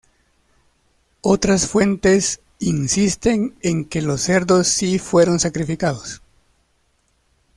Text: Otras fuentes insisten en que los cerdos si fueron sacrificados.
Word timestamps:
Otras 1.21 1.67
fuentes 1.67 2.39
insisten 2.57 3.53
en 3.61 3.85
que 3.85 4.01
los 4.01 4.21
cerdos 4.21 4.67
si 4.67 4.97
fueron 4.97 5.39
sacrificados. 5.39 6.23